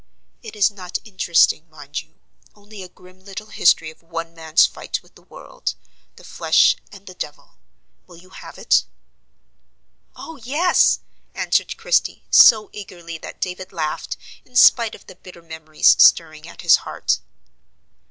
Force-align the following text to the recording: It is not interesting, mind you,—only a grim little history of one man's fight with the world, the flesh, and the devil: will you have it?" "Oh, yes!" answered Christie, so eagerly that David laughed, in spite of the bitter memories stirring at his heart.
It 0.41 0.55
is 0.55 0.71
not 0.71 0.97
interesting, 1.05 1.69
mind 1.69 2.01
you,—only 2.01 2.81
a 2.81 2.89
grim 2.89 3.19
little 3.19 3.49
history 3.51 3.91
of 3.91 4.01
one 4.01 4.33
man's 4.33 4.65
fight 4.65 5.03
with 5.03 5.13
the 5.13 5.21
world, 5.21 5.75
the 6.15 6.23
flesh, 6.23 6.75
and 6.91 7.05
the 7.05 7.13
devil: 7.13 7.59
will 8.07 8.17
you 8.17 8.31
have 8.31 8.57
it?" 8.57 8.85
"Oh, 10.15 10.37
yes!" 10.37 11.01
answered 11.35 11.77
Christie, 11.77 12.23
so 12.31 12.71
eagerly 12.73 13.19
that 13.19 13.39
David 13.39 13.71
laughed, 13.71 14.17
in 14.43 14.55
spite 14.55 14.95
of 14.95 15.05
the 15.05 15.13
bitter 15.13 15.43
memories 15.43 15.95
stirring 15.99 16.47
at 16.47 16.61
his 16.61 16.77
heart. 16.77 17.19